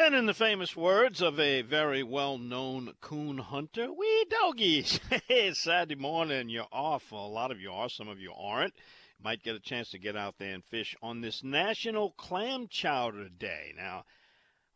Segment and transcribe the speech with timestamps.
[0.00, 5.00] And in the famous words of a very well known coon hunter, we doggies.
[5.26, 7.10] Hey, Saturday morning, you're off.
[7.10, 8.74] a lot of you are, some of you aren't.
[9.20, 13.28] Might get a chance to get out there and fish on this National Clam Chowder
[13.28, 13.74] Day.
[13.76, 14.04] Now,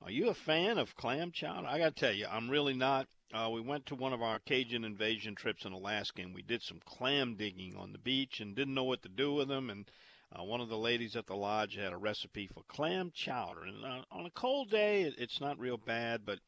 [0.03, 1.69] are you a fan of clam chowder?
[1.69, 3.07] I got to tell you, I'm really not.
[3.33, 6.63] Uh, we went to one of our Cajun invasion trips in Alaska and we did
[6.63, 9.71] some clam digging on the beach and didn't know what to do with them.
[9.71, 9.89] And
[10.39, 13.85] uh, one of the ladies at the lodge had a recipe for clam chowder, and
[13.85, 16.25] uh, on a cold day, it, it's not real bad.
[16.25, 16.39] But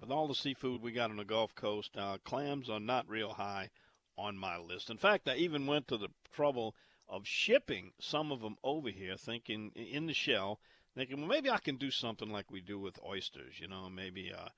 [0.00, 3.32] with all the seafood we got on the Gulf Coast, uh, clams are not real
[3.32, 3.70] high
[4.18, 4.90] on my list.
[4.90, 6.74] In fact, I even went to the trouble
[7.08, 10.60] of shipping some of them over here, thinking in the shell,
[10.94, 13.58] thinking, well, maybe I can do something like we do with oysters.
[13.58, 14.32] You know, maybe.
[14.32, 14.48] Uh,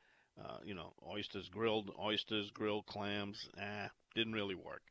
[0.43, 3.49] uh, you know, oysters, grilled oysters, grilled clams.
[3.61, 4.83] Ah, didn't really work.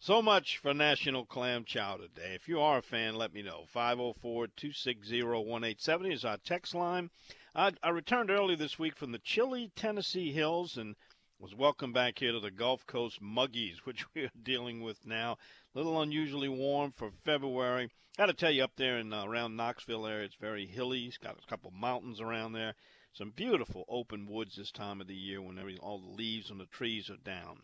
[0.00, 2.32] So much for National Clam Chowder Day.
[2.36, 3.64] If you are a fan, let me know.
[3.66, 7.10] 504 260 1870 is our text line.
[7.52, 10.94] I, I returned early this week from the chilly Tennessee hills and
[11.40, 15.36] was welcomed back here to the Gulf Coast Muggies, which we are dealing with now.
[15.74, 17.90] A little unusually warm for February.
[18.16, 21.06] Got to tell you, up there in uh, around Knoxville area, it's very hilly.
[21.06, 22.76] It's got a couple mountains around there.
[23.14, 26.66] Some beautiful open woods this time of the year when all the leaves on the
[26.66, 27.62] trees are down.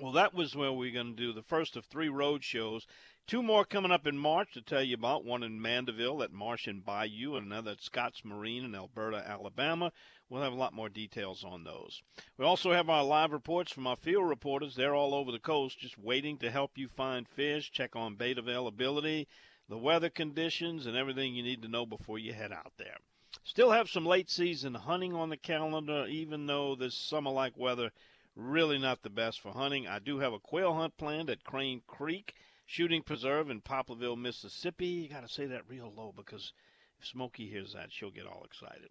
[0.00, 2.86] Well, that was where we're going to do the first of three road shows.
[3.26, 5.24] Two more coming up in March to tell you about.
[5.24, 9.92] One in Mandeville at Marsh and Bayou, and another at Scotts Marine in Elberta, Alabama.
[10.30, 12.00] We'll have a lot more details on those.
[12.36, 14.76] We also have our live reports from our field reporters.
[14.76, 18.38] They're all over the coast, just waiting to help you find fish, check on bait
[18.38, 19.26] availability,
[19.68, 22.98] the weather conditions, and everything you need to know before you head out there.
[23.42, 27.90] Still have some late season hunting on the calendar, even though this summer like weather
[28.38, 29.88] really not the best for hunting.
[29.88, 32.34] I do have a quail hunt planned at Crane Creek
[32.66, 34.86] Shooting Preserve in Poplarville, Mississippi.
[34.86, 36.52] You got to say that real low because
[37.00, 38.90] if Smokey hears that, she'll get all excited.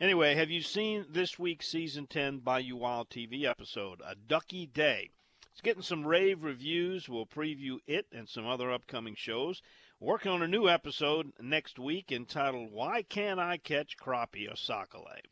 [0.00, 5.10] Anyway, have you seen this week's season 10 Bayou Wild TV episode, A Ducky Day?
[5.50, 7.08] It's getting some rave reviews.
[7.08, 9.62] We'll preview it and some other upcoming shows.
[9.98, 15.28] Working on a new episode next week entitled Why Can't I Catch Crappie or Sac-a-lait?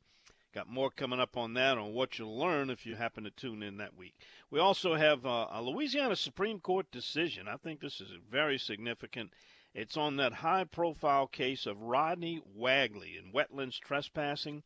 [0.54, 3.62] Got more coming up on that, on what you'll learn if you happen to tune
[3.62, 4.14] in that week.
[4.50, 7.48] We also have uh, a Louisiana Supreme Court decision.
[7.48, 9.32] I think this is very significant.
[9.72, 14.62] It's on that high profile case of Rodney Wagley in wetlands trespassing.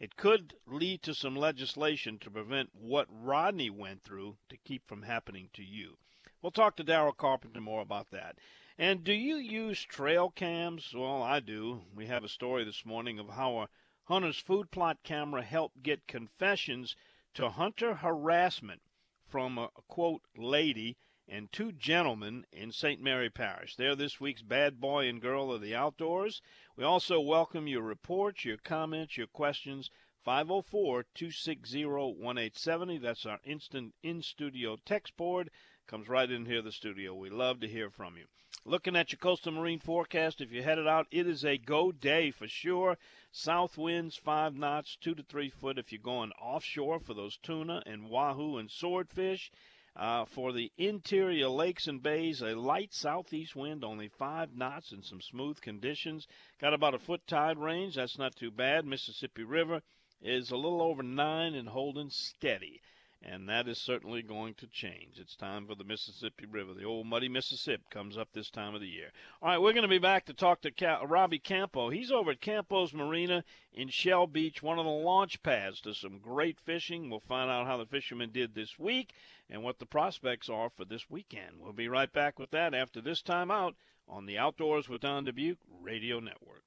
[0.00, 5.02] It could lead to some legislation to prevent what Rodney went through to keep from
[5.02, 5.98] happening to you.
[6.40, 8.38] We'll talk to Daryl Carpenter more about that.
[8.78, 10.94] And do you use trail cams?
[10.94, 11.82] Well, I do.
[11.94, 13.68] We have a story this morning of how a
[14.08, 16.96] Hunter's food plot camera helped get confessions
[17.34, 18.80] to hunter harassment
[19.26, 20.96] from a quote lady
[21.28, 23.02] and two gentlemen in St.
[23.02, 23.76] Mary Parish.
[23.76, 26.40] They're this week's bad boy and girl of the outdoors.
[26.74, 29.90] We also welcome your reports, your comments, your questions.
[30.24, 32.96] 504 260 1870.
[32.96, 35.50] That's our instant in studio text board.
[35.88, 37.14] Comes right in here, the studio.
[37.14, 38.26] We love to hear from you.
[38.66, 42.30] Looking at your coastal marine forecast, if you're headed out, it is a go day
[42.30, 42.98] for sure.
[43.32, 47.82] South winds five knots, two to three foot if you're going offshore for those tuna
[47.86, 49.50] and wahoo and swordfish.
[49.96, 55.02] Uh, for the interior lakes and bays, a light southeast wind, only five knots and
[55.02, 56.28] some smooth conditions.
[56.60, 57.94] Got about a foot tide range.
[57.94, 58.84] That's not too bad.
[58.84, 59.80] Mississippi River
[60.20, 62.82] is a little over nine and holding steady
[63.22, 65.18] and that is certainly going to change.
[65.18, 66.72] It's time for the Mississippi River.
[66.72, 69.10] The old muddy Mississippi comes up this time of the year.
[69.42, 71.90] All right, we're going to be back to talk to Robbie Campo.
[71.90, 73.42] He's over at Campo's Marina
[73.72, 77.10] in Shell Beach, one of the launch pads to some great fishing.
[77.10, 79.12] We'll find out how the fishermen did this week
[79.50, 81.60] and what the prospects are for this weekend.
[81.60, 83.74] We'll be right back with that after this time out
[84.08, 86.62] on the Outdoors with Don Dubuque Radio Network.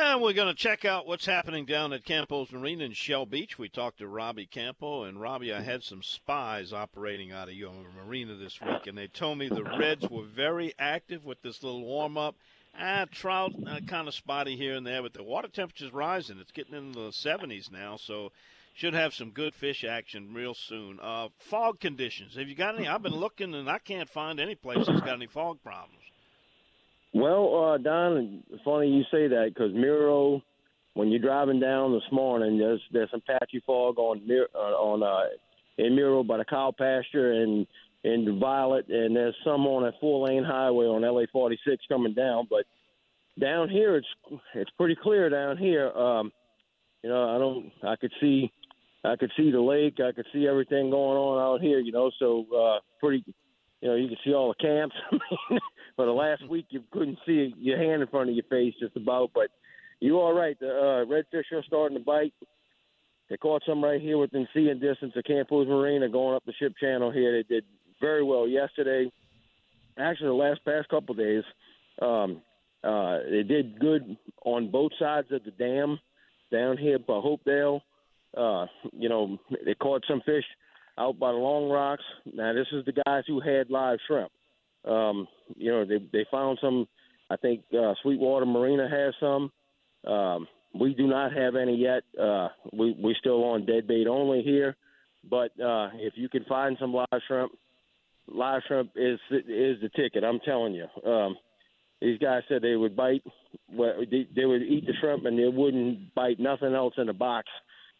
[0.00, 3.58] And we're going to check out what's happening down at Campo's Marine in Shell Beach.
[3.58, 7.72] We talked to Robbie Campo, and Robbie, I had some spies operating out of your
[7.96, 11.84] marina this week, and they told me the Reds were very active with this little
[11.84, 12.36] warm up.
[12.78, 16.38] Ah, trout uh, kind of spotty here and there, but the water temperature's rising.
[16.38, 18.30] It's getting into the 70s now, so
[18.74, 21.00] should have some good fish action real soon.
[21.02, 22.36] Uh, fog conditions.
[22.36, 22.86] Have you got any?
[22.86, 26.07] I've been looking, and I can't find any place that's got any fog problems.
[27.18, 30.40] Well, uh, Don, funny you say that because Meraux,
[30.94, 34.20] when you're driving down this morning, there's there's some patchy fog on
[34.54, 35.26] uh, on uh,
[35.78, 37.66] in Meraux by the cow pasture and
[38.04, 42.46] in Violet, and there's some on a four lane highway on LA 46 coming down.
[42.48, 42.66] But
[43.40, 45.90] down here, it's it's pretty clear down here.
[45.90, 46.30] Um,
[47.02, 48.52] you know, I don't, I could see,
[49.04, 51.80] I could see the lake, I could see everything going on out here.
[51.80, 53.24] You know, so uh, pretty,
[53.80, 54.94] you know, you can see all the camps.
[55.98, 58.96] for the last week you couldn't see your hand in front of your face just
[58.96, 59.48] about, but
[59.98, 60.56] you are right.
[60.60, 62.32] The uh, redfish are starting to bite.
[63.28, 66.74] They caught some right here within seeing distance of Campos Marina going up the ship
[66.80, 67.32] channel here.
[67.32, 67.64] They did
[68.00, 69.10] very well yesterday.
[69.98, 71.42] Actually, the last past couple of days,
[72.00, 72.42] um,
[72.84, 75.98] uh, they did good on both sides of the dam
[76.52, 77.80] down here by Hopedale.
[78.36, 79.36] Uh, you know,
[79.66, 80.44] they caught some fish
[80.96, 82.04] out by the Long Rocks.
[82.32, 84.30] Now, this is the guys who had live shrimp.
[84.84, 85.26] Um,
[85.56, 86.86] you know, they they found some.
[87.30, 89.52] I think uh, Sweetwater Marina has some.
[90.10, 90.48] Um,
[90.78, 92.02] we do not have any yet.
[92.20, 94.76] Uh, we we still on dead bait only here.
[95.28, 97.52] But uh, if you can find some live shrimp,
[98.26, 100.24] live shrimp is is the ticket.
[100.24, 100.86] I'm telling you.
[101.10, 101.36] Um,
[102.00, 103.22] these guys said they would bite.
[103.70, 107.48] They, would eat the shrimp and they wouldn't bite nothing else in the box,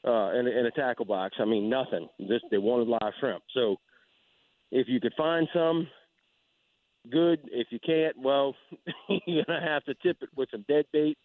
[0.06, 1.36] uh, in, in a tackle box.
[1.40, 2.08] I mean, nothing.
[2.20, 3.42] Just they wanted live shrimp.
[3.54, 3.76] So,
[4.70, 5.88] if you could find some,
[7.10, 7.40] good.
[7.52, 8.55] If you can't, well,
[9.26, 11.19] you're gonna have to tip it with some dead bait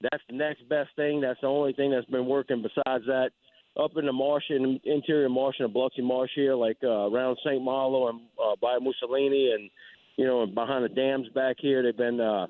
[0.00, 1.20] that's the next best thing.
[1.20, 3.30] That's the only thing that's been working besides that.
[3.78, 7.36] Up in the marsh, in interior marsh, in the Biloxi Marsh here, like uh, around
[7.44, 7.62] St.
[7.62, 9.70] Malo and uh, by Mussolini, and
[10.16, 12.46] you know, behind the dams back here, they've been uh,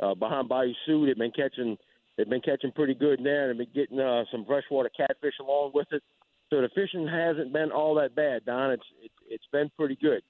[0.00, 1.06] uh, behind Bayou Sioux.
[1.06, 1.78] They've been catching,
[2.16, 5.86] they've been catching pretty good there, and been getting uh, some freshwater catfish along with
[5.92, 6.02] it.
[6.50, 8.72] So the fishing hasn't been all that bad, Don.
[8.72, 10.20] It's it, it's been pretty good.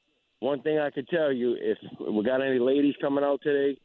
[0.40, 3.78] One thing I can tell you, if we got any ladies coming out today,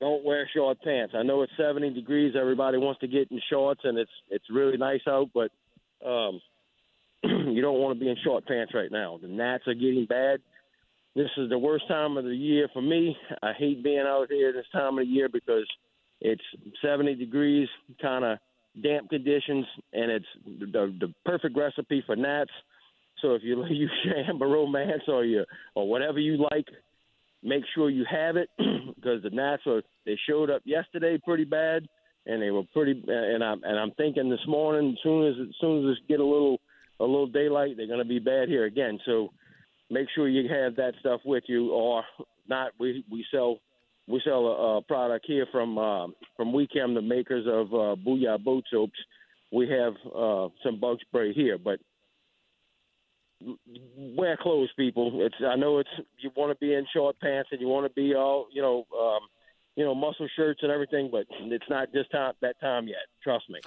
[0.00, 1.14] don't wear short pants.
[1.16, 2.34] I know it's 70 degrees.
[2.38, 5.50] Everybody wants to get in shorts, and it's it's really nice out, but
[6.06, 6.40] um,
[7.22, 9.18] you don't want to be in short pants right now.
[9.20, 10.40] The gnats are getting bad.
[11.14, 13.16] This is the worst time of the year for me.
[13.42, 15.66] I hate being out here this time of the year because
[16.20, 16.42] it's
[16.82, 17.68] 70 degrees,
[18.00, 18.38] kind of
[18.82, 22.50] damp conditions, and it's the, the perfect recipe for gnats.
[23.22, 26.66] So if you use your Amber Romance or your or whatever you like
[27.42, 31.86] make sure you have it because the gnats are they showed up yesterday pretty bad
[32.26, 35.54] and they were pretty and I'm and I'm thinking this morning as soon as as
[35.60, 36.60] soon as it get a little
[37.00, 38.98] a little daylight they're going to be bad here again.
[39.06, 39.30] So
[39.90, 42.04] make sure you have that stuff with you or
[42.48, 43.58] not we we sell
[44.08, 48.42] we sell a, a product here from uh, from Weekend the makers of uh, Booyah
[48.42, 48.98] boat soaps.
[49.52, 51.80] We have uh, some bug spray here but
[53.96, 55.12] wear clothes, people.
[55.24, 57.92] It's I know it's you want to be in short pants and you want to
[57.92, 59.20] be all you know, um,
[59.76, 63.06] you know, muscle shirts and everything, but it's not just time that time yet.
[63.22, 63.60] Trust me.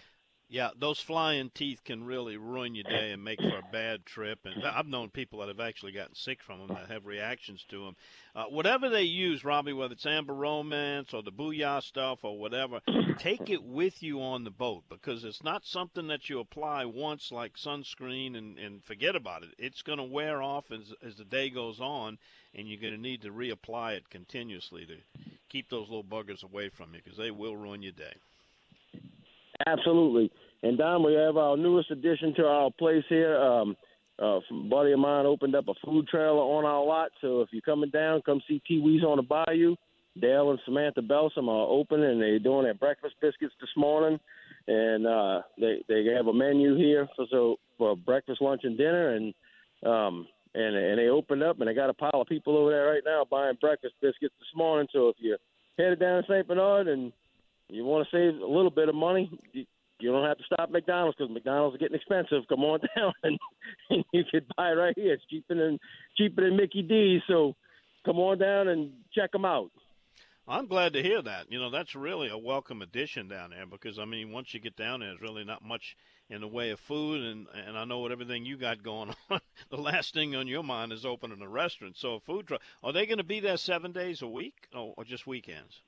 [0.47, 4.45] Yeah, those flying teeth can really ruin your day and make for a bad trip.
[4.45, 7.85] And I've known people that have actually gotten sick from them that have reactions to
[7.85, 7.95] them.
[8.35, 12.79] Uh, whatever they use, Robbie, whether it's Amber Romance or the Booyah stuff or whatever,
[13.17, 17.31] take it with you on the boat because it's not something that you apply once
[17.31, 19.49] like sunscreen and, and forget about it.
[19.57, 22.19] It's going to wear off as, as the day goes on,
[22.53, 24.97] and you're going to need to reapply it continuously to
[25.49, 28.13] keep those little buggers away from you because they will ruin your day.
[29.65, 30.31] Absolutely.
[30.63, 33.37] And Don, we have our newest addition to our place here.
[33.37, 33.75] Um,
[34.17, 37.11] uh, buddy of mine opened up a food trailer on our lot.
[37.21, 39.75] So if you're coming down, come see Kiwis on the bayou.
[40.19, 44.17] Dale and Samantha Belsom are open and they're doing their breakfast biscuits this morning.
[44.67, 49.15] And uh, they they have a menu here for so for breakfast, lunch, and dinner.
[49.15, 49.33] And
[49.85, 52.87] um, and and they opened up and they got a pile of people over there
[52.87, 54.87] right now buying breakfast biscuits this morning.
[54.93, 55.37] So if you're
[55.77, 56.47] headed down to St.
[56.47, 57.11] Bernard and
[57.69, 59.65] you want to save a little bit of money, you,
[60.01, 62.47] don't have to stop McDonald's because McDonald's are getting expensive.
[62.47, 63.39] Come on down and,
[63.89, 65.13] and you could buy right here.
[65.13, 65.79] It's cheaper than
[66.17, 67.21] cheaper than Mickey D's.
[67.27, 67.55] So
[68.05, 69.71] come on down and check them out.
[70.47, 71.51] I'm glad to hear that.
[71.51, 74.75] You know, that's really a welcome addition down there because I mean, once you get
[74.75, 75.97] down there, there's really not much
[76.29, 79.39] in the way of food, and and I know what everything you got going on.
[79.71, 81.97] the last thing on your mind is opening a restaurant.
[81.97, 82.61] So a food truck.
[82.83, 85.81] Are they going to be there seven days a week, or, or just weekends?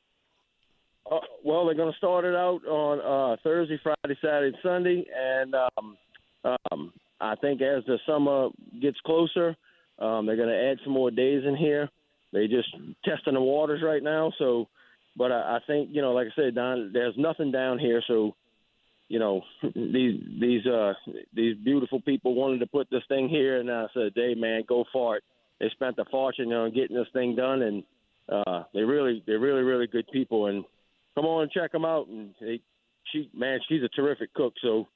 [1.10, 5.56] Uh, well, they're going to start it out on uh, Thursday, Friday, Saturday, Sunday, and
[5.56, 5.98] um,
[6.44, 8.50] um, I think as the summer
[8.82, 9.56] gets closer,
[10.00, 11.90] um, they're going to add some more days in here.
[12.34, 12.70] They just
[13.06, 14.68] testing the waters right now, so.
[15.16, 18.36] But I, I think you know, like I said, Don, there's nothing down here, so
[19.08, 19.42] you know
[19.76, 20.94] these these uh
[21.34, 24.84] these beautiful people wanted to put this thing here, and I said, "Hey, man, go
[24.94, 25.24] for it."
[25.60, 27.84] They spent a fortune on getting this thing done, and
[28.30, 30.64] uh, they really they're really really good people, and
[31.17, 32.07] come on and check them out.
[32.07, 32.62] And they,
[33.12, 34.53] she, man, she's a terrific cook.
[34.62, 34.88] So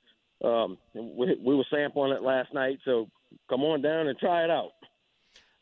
[0.44, 2.80] um, we, we were sampling it last night.
[2.86, 3.10] So
[3.50, 4.72] come on down and try it out.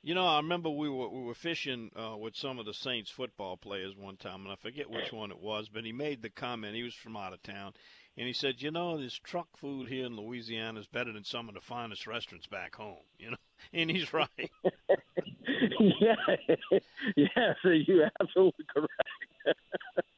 [0.02, 3.12] You know, I remember we were we were fishing uh, with some of the Saints
[3.12, 6.30] football players one time, and I forget which one it was, but he made the
[6.30, 6.74] comment.
[6.74, 7.74] He was from out of town,
[8.16, 11.50] and he said, "You know, this truck food here in Louisiana is better than some
[11.50, 13.38] of the finest restaurants back home." You know,
[13.74, 14.30] and he's right.
[16.00, 16.16] yeah,
[17.18, 17.54] yeah.
[17.62, 18.94] So you're absolutely correct.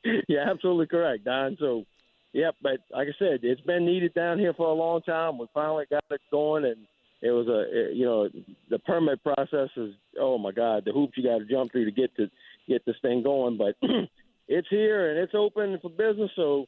[0.28, 1.58] yeah, absolutely correct, Don.
[1.60, 1.86] So,
[2.34, 5.38] yeah, but like I said, it's been needed down here for a long time.
[5.38, 6.78] We finally got it going, and
[7.22, 8.30] it was a you know
[8.70, 11.92] the permit process is oh my god the hoops you got to jump through to
[11.92, 12.30] get to
[12.68, 13.76] get this thing going, but
[14.48, 16.32] it's here and it's open for business.
[16.36, 16.66] So,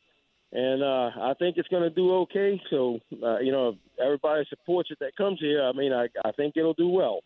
[0.52, 2.62] and uh, I think it's going to do okay.
[2.70, 5.64] So, uh, you know, everybody supports it that comes here.
[5.64, 7.22] I mean, I I think it'll do well.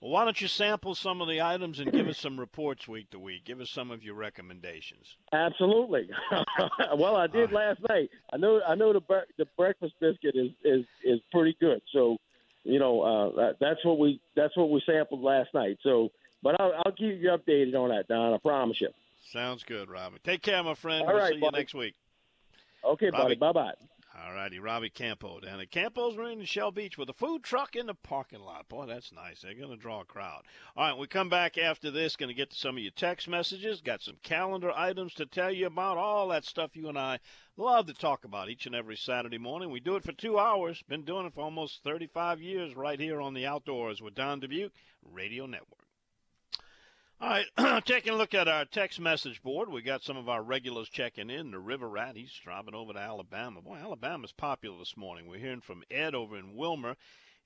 [0.00, 3.10] Well, why don't you sample some of the items and give us some reports week
[3.10, 3.44] to week?
[3.44, 5.16] Give us some of your recommendations.
[5.30, 6.08] Absolutely.
[6.96, 8.08] well, I did last night.
[8.32, 8.62] I know.
[8.66, 9.02] I know the
[9.36, 11.82] the breakfast biscuit is is is pretty good.
[11.92, 12.16] So,
[12.64, 15.76] you know, uh, that, that's what we that's what we sampled last night.
[15.82, 16.08] So,
[16.42, 18.32] but I'll, I'll keep you updated on that, Don.
[18.32, 18.88] I promise you.
[19.32, 20.18] Sounds good, Robbie.
[20.24, 21.02] Take care, my friend.
[21.02, 21.56] All we'll right, see buddy.
[21.56, 21.94] you next week.
[22.82, 23.34] Okay, Robbie.
[23.34, 23.36] buddy.
[23.36, 23.74] Bye bye.
[24.22, 27.74] All righty, Robbie Campo down at Campo's Marine in Shell Beach with a food truck
[27.74, 28.68] in the parking lot.
[28.68, 29.40] Boy, that's nice.
[29.40, 30.42] They're going to draw a crowd.
[30.76, 32.16] All right, we come back after this.
[32.16, 33.80] Going to get to some of your text messages.
[33.80, 35.96] Got some calendar items to tell you about.
[35.96, 37.18] All that stuff you and I
[37.56, 39.70] love to talk about each and every Saturday morning.
[39.70, 40.82] We do it for two hours.
[40.82, 44.74] Been doing it for almost 35 years right here on the Outdoors with Don Dubuque
[45.02, 45.89] Radio Network.
[47.22, 49.68] All right, taking a look at our text message board.
[49.68, 51.50] We got some of our regulars checking in.
[51.50, 53.60] The River Rat, he's driving over to Alabama.
[53.60, 55.28] Boy, Alabama's popular this morning.
[55.28, 56.96] We're hearing from Ed over in Wilmer.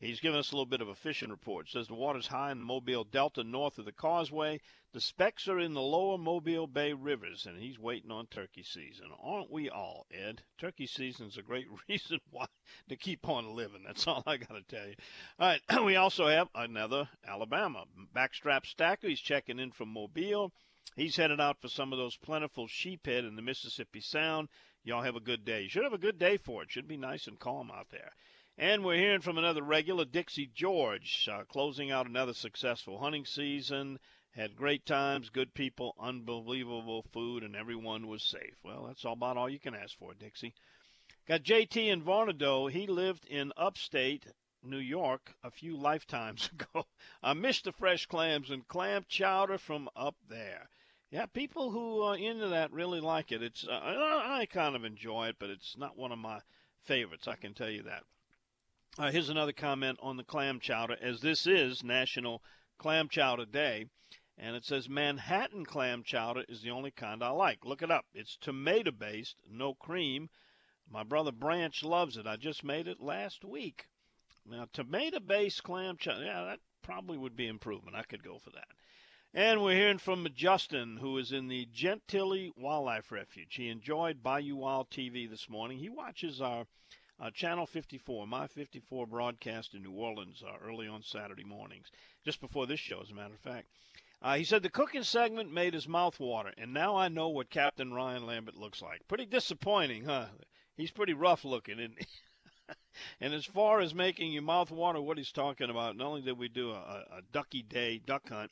[0.00, 1.68] He's giving us a little bit of a fishing report.
[1.68, 4.60] Says the water's high in the Mobile Delta north of the causeway.
[4.92, 9.10] The specks are in the lower Mobile Bay rivers, and he's waiting on turkey season.
[9.20, 10.42] Aren't we all, Ed?
[10.58, 12.46] Turkey season's a great reason why
[12.88, 13.84] to keep on living.
[13.84, 14.94] That's all I got to tell you.
[15.38, 17.84] All right, we also have another Alabama
[18.14, 19.08] backstrap stacker.
[19.08, 20.52] He's checking in from Mobile.
[20.96, 24.48] He's headed out for some of those plentiful sheephead in the Mississippi Sound.
[24.82, 25.62] Y'all have a good day.
[25.62, 26.70] You should have a good day for it.
[26.70, 28.12] Should be nice and calm out there.
[28.56, 33.98] And we're hearing from another regular, Dixie George, uh, closing out another successful hunting season.
[34.30, 38.56] Had great times, good people, unbelievable food, and everyone was safe.
[38.62, 40.54] Well, that's all about all you can ask for, Dixie.
[41.26, 42.70] Got JT in Varnado.
[42.70, 44.24] He lived in upstate
[44.62, 46.86] New York a few lifetimes ago.
[47.24, 50.70] I miss the fresh clams and clam chowder from up there.
[51.10, 53.42] Yeah, people who are into that really like it.
[53.42, 56.40] It's uh, I kind of enjoy it, but it's not one of my
[56.84, 57.26] favorites.
[57.26, 58.04] I can tell you that.
[58.96, 62.40] Uh, here's another comment on the clam chowder, as this is National
[62.78, 63.86] Clam Chowder Day.
[64.38, 67.64] And it says Manhattan clam chowder is the only kind I like.
[67.64, 68.04] Look it up.
[68.14, 70.30] It's tomato based, no cream.
[70.88, 72.28] My brother Branch loves it.
[72.28, 73.88] I just made it last week.
[74.46, 77.96] Now, tomato based clam chowder, yeah, that probably would be improvement.
[77.96, 78.68] I could go for that.
[79.32, 83.56] And we're hearing from Justin, who is in the Gentilly Wildlife Refuge.
[83.56, 85.78] He enjoyed Bayou Wild TV this morning.
[85.78, 86.66] He watches our
[87.20, 91.90] uh, Channel 54, my 54 broadcast in New Orleans uh, early on Saturday mornings,
[92.24, 93.68] just before this show, as a matter of fact.
[94.20, 97.50] Uh, he said the cooking segment made his mouth water, and now I know what
[97.50, 99.06] Captain Ryan Lambert looks like.
[99.06, 100.26] Pretty disappointing, huh?
[100.76, 102.06] He's pretty rough looking, isn't
[103.20, 106.38] and as far as making your mouth water, what he's talking about, not only did
[106.38, 108.50] we do a, a ducky day duck hunt,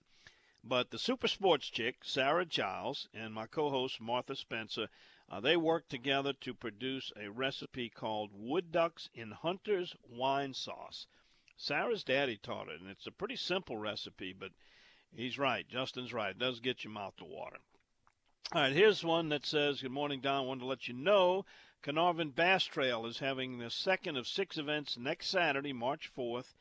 [0.63, 4.89] but the super sports chick, Sarah Giles, and my co host, Martha Spencer,
[5.33, 11.07] uh, they worked together to produce a recipe called Wood Ducks in Hunter's Wine Sauce.
[11.57, 14.53] Sarah's daddy taught it, and it's a pretty simple recipe, but
[15.11, 15.67] he's right.
[15.67, 16.33] Justin's right.
[16.33, 17.57] It does get your mouth to water.
[18.53, 20.47] All right, here's one that says, Good morning, Don.
[20.47, 21.47] Wanted to let you know
[21.83, 26.53] Caernarvon Bass Trail is having the second of six events next Saturday, March 4th.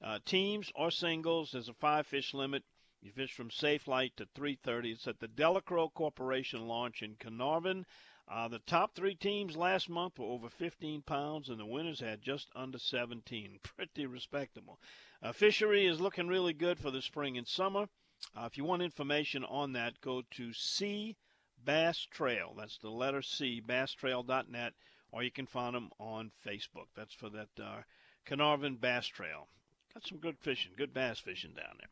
[0.00, 2.62] Uh, teams or singles, there's a five fish limit.
[3.02, 4.92] You fish from safe light to 3:30.
[4.92, 7.86] It's at the Delacroix Corporation launch in Caernarvon.
[8.32, 12.22] Uh, the top three teams last month were over 15 pounds, and the winners had
[12.22, 13.58] just under 17.
[13.64, 14.78] Pretty respectable.
[15.20, 17.88] Uh, fishery is looking really good for the spring and summer.
[18.36, 21.16] Uh, if you want information on that, go to C
[21.64, 22.54] Bass Trail.
[22.56, 24.74] That's the letter C, basstrail.net,
[25.10, 26.86] or you can find them on Facebook.
[26.94, 27.82] That's for that uh,
[28.26, 29.48] Caernarvon Bass Trail.
[29.92, 31.88] Got some good fishing, good bass fishing down there.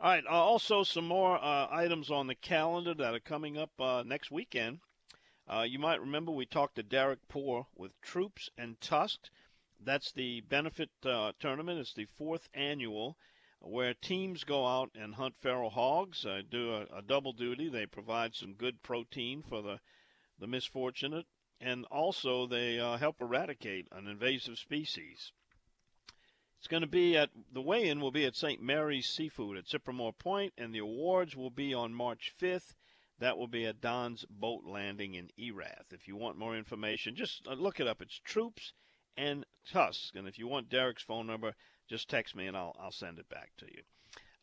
[0.00, 4.06] All right, uh, also some more uh, items on the calendar that are coming up
[4.06, 4.78] next weekend.
[5.46, 9.28] Uh, you might remember we talked to Derek Poor with Troops and Tusks.
[9.78, 11.78] That's the benefit uh, tournament.
[11.78, 13.18] It's the fourth annual
[13.60, 17.68] where teams go out and hunt feral hogs, uh, do a, a, double duty.
[17.68, 19.80] They provide some good protein for the,
[20.38, 21.26] the misfortunate,
[21.60, 25.32] and also they uh, help eradicate an invasive species.
[26.58, 28.62] It's going to be at the weigh-in will be at St.
[28.62, 32.74] Mary's Seafood at Cypremort Point, and the awards will be on March 5th
[33.18, 35.92] that will be at Don's Boat Landing in Erath.
[35.92, 38.02] If you want more information, just uh, look it up.
[38.02, 38.72] It's Troops
[39.16, 40.12] and Tusks.
[40.14, 41.54] And if you want Derek's phone number,
[41.88, 43.82] just text me and I'll, I'll send it back to you.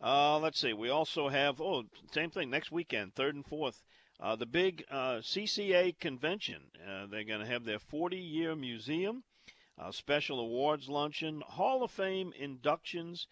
[0.02, 0.74] Uh, let's see.
[0.74, 3.82] We also have, oh, same thing next weekend, 3rd and 4th.
[4.20, 9.24] Uh, the big uh, CCA convention, uh, they're going to have their 40 year museum,
[9.90, 13.28] special awards luncheon, Hall of Fame inductions,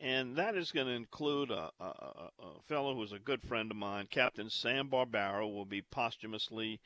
[0.00, 3.76] and that is going to include a, a, a, fellow who's a good friend of
[3.76, 6.80] mine, Captain Sam Barbaro, will be posthumously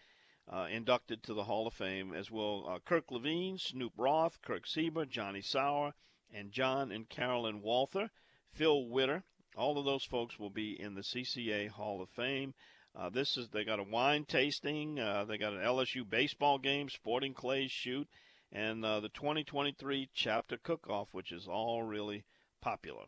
[0.48, 4.64] uh, inducted to the Hall of Fame, as will uh, Kirk Levine, Snoop Roth, Kirk
[4.66, 5.94] Sieber, Johnny Sauer,
[6.32, 8.10] and John and Carolyn Walther,
[8.52, 9.24] Phil Witter.
[9.56, 12.54] All of those folks will be in the CCA Hall of Fame.
[12.94, 16.88] Uh, this is they got a wine tasting, uh, they got an LSU baseball game,
[16.88, 18.08] sporting clays shoot,
[18.52, 22.24] and uh, the 2023 chapter cook-off, which is all really
[22.60, 23.04] popular.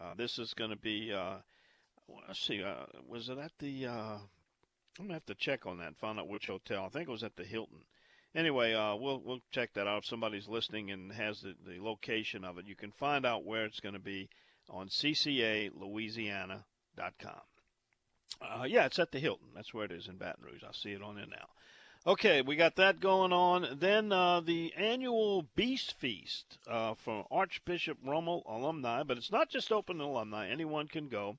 [0.00, 1.12] Uh, this is going to be.
[1.12, 1.36] uh,
[2.26, 2.62] let's see.
[2.62, 3.86] uh, was it at the?
[4.98, 6.84] I'm gonna have to check on that and find out which hotel.
[6.84, 7.84] I think it was at the Hilton.
[8.34, 9.98] Anyway, uh, we'll we'll check that out.
[9.98, 13.64] If somebody's listening and has the, the location of it, you can find out where
[13.64, 14.28] it's going to be
[14.68, 16.62] on ccalouisiana.com.
[18.40, 19.48] Uh, yeah, it's at the Hilton.
[19.54, 20.62] That's where it is in Baton Rouge.
[20.62, 21.48] I see it on there now.
[22.08, 23.76] Okay, we got that going on.
[23.80, 29.70] Then uh, the annual Beast Feast uh, for Archbishop Rummel alumni, but it's not just
[29.70, 30.48] open to alumni.
[30.48, 31.36] Anyone can go.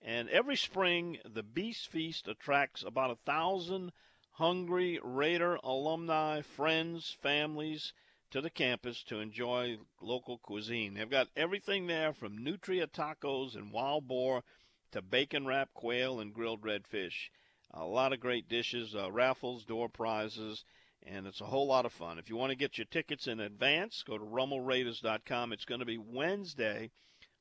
[0.00, 3.90] And every spring, the Beast Feast attracts about a thousand
[4.34, 7.92] hungry Raider alumni, friends, families
[8.30, 10.94] to the campus to enjoy local cuisine.
[10.94, 14.44] They've got everything there from nutria tacos and wild boar
[14.92, 17.30] to bacon wrapped quail and grilled redfish.
[17.76, 20.64] A lot of great dishes, uh, raffles, door prizes,
[21.02, 22.18] and it's a whole lot of fun.
[22.18, 25.52] If you want to get your tickets in advance, go to rummelraiders.com.
[25.52, 26.92] It's going to be Wednesday,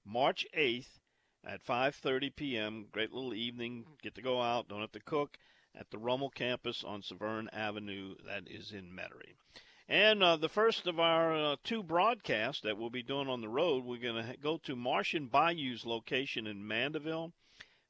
[0.03, 0.99] March 8th
[1.43, 2.87] at 5:30 p.m.
[2.91, 3.85] Great little evening.
[4.01, 4.67] Get to go out.
[4.67, 5.37] Don't have to cook
[5.75, 8.15] at the Rummel campus on Severn Avenue.
[8.25, 9.35] That is in Metairie.
[9.87, 13.49] And uh, the first of our uh, two broadcasts that we'll be doing on the
[13.49, 17.33] road, we're going to go to Marsh and Bayou's location in Mandeville.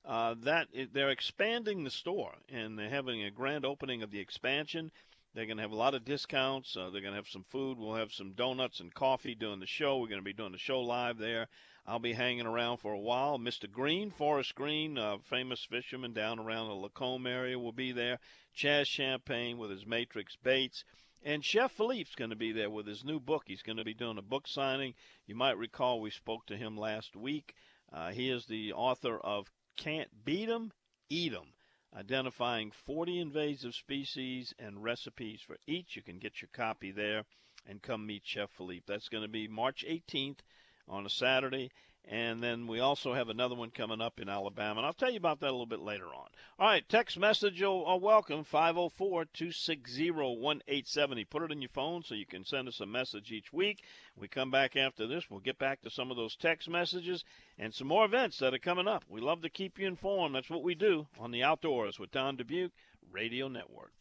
[0.06, 4.92] Uh, that they're expanding the store and they're having a grand opening of the expansion.
[5.34, 6.76] They're going to have a lot of discounts.
[6.76, 7.80] Uh, they're going to have some food.
[7.80, 9.98] We'll have some donuts and coffee during the show.
[9.98, 11.48] We're going to be doing the show live there.
[11.88, 13.40] I'll be hanging around for a while.
[13.40, 13.70] Mr.
[13.70, 18.20] Green, Forrest Green, uh, famous fisherman down around the Lacombe area, will be there.
[18.56, 20.84] Chaz Champagne with his Matrix Baits.
[21.24, 23.44] And Chef Philippe's going to be there with his new book.
[23.48, 24.94] He's going to be doing a book signing.
[25.26, 27.56] You might recall we spoke to him last week.
[27.92, 30.72] Uh, he is the author of Can't Beat 'em,
[31.10, 31.54] Eat 'em,
[31.94, 35.96] identifying 40 invasive species and recipes for each.
[35.96, 37.26] You can get your copy there
[37.66, 38.86] and come meet Chef Philippe.
[38.88, 40.42] That's going to be March 18th
[40.88, 41.72] on a Saturday.
[42.10, 44.80] And then we also have another one coming up in Alabama.
[44.80, 46.28] And I'll tell you about that a little bit later on.
[46.60, 51.26] All right, text message you'll uh, welcome 504 260 1870.
[51.26, 53.84] Put it in your phone so you can send us a message each week.
[54.18, 55.30] We come back after this.
[55.30, 57.24] We'll get back to some of those text messages
[57.58, 59.06] and some more events that are coming up.
[59.08, 60.36] We love to keep you informed.
[60.36, 62.74] That's what we do on the Outdoors with Don Dubuque
[63.12, 63.94] Radio Network.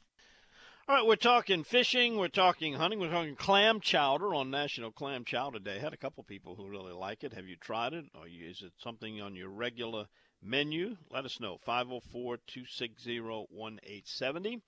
[0.93, 5.25] All right, we're talking fishing, we're talking hunting, we're talking clam chowder on National Clam
[5.25, 5.79] Chowder Day.
[5.79, 7.33] Had a couple people who really like it.
[7.33, 10.05] Have you tried it, or is it something on your regular
[10.43, 10.99] menu?
[11.11, 11.57] Let us know.
[11.67, 14.61] 504-260-1870.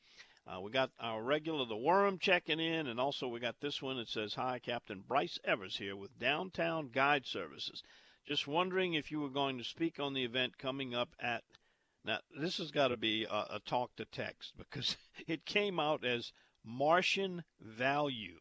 [0.46, 3.98] Uh, we got our regular the worm checking in, and also we got this one.
[3.98, 7.82] It says, "Hi, Captain Bryce Evers here with Downtown Guide Services.
[8.26, 11.44] Just wondering if you were going to speak on the event coming up at."
[12.04, 16.04] Now, this has got to be a, a talk to text because it came out
[16.04, 18.38] as Martian Value.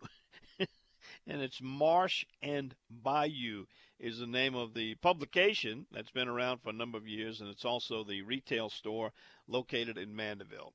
[1.28, 3.66] and it's Marsh and Bayou
[4.00, 7.50] is the name of the publication that's been around for a number of years, and
[7.50, 9.14] it's also the retail store
[9.48, 10.74] located in Mandeville.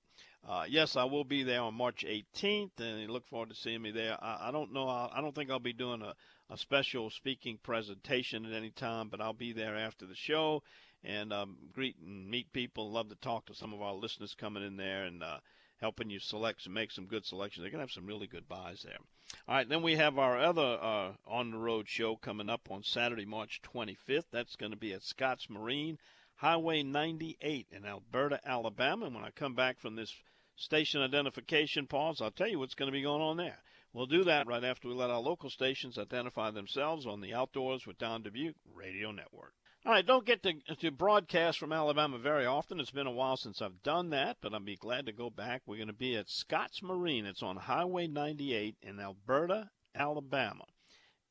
[0.49, 3.91] Uh, yes, I will be there on March 18th, and look forward to seeing me
[3.91, 4.17] there.
[4.23, 4.89] I, I don't know.
[4.89, 6.15] I, I don't think I'll be doing a,
[6.49, 10.63] a special speaking presentation at any time, but I'll be there after the show
[11.05, 12.91] and um, greet and meet people.
[12.91, 15.39] Love to talk to some of our listeners coming in there and uh,
[15.81, 17.63] helping you select and make some good selections.
[17.63, 18.99] They're going to have some really good buys there.
[19.47, 22.83] All right, then we have our other uh, on the road show coming up on
[22.83, 24.25] Saturday, March 25th.
[24.31, 25.99] That's going to be at Scotts Marine,
[26.37, 29.07] Highway 98 in Elberta, Alabama.
[29.07, 30.15] And when I come back from this
[30.57, 33.59] station identification pause, I'll tell you what's going to be going on there.
[33.93, 37.87] We'll do that right after we let our local stations identify themselves on the Outdoors
[37.87, 39.55] with Don Dubuque Radio Network.
[39.87, 42.81] All right, don't get to, to broadcast from Alabama very often.
[42.81, 45.63] It's been a while since I've done that, but I'll be glad to go back.
[45.65, 47.25] We're going to be at Scotts Marine.
[47.25, 50.65] It's on Highway 98 in Elberta, Alabama.